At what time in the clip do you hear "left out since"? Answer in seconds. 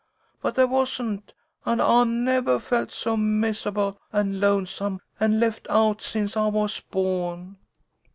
5.39-6.35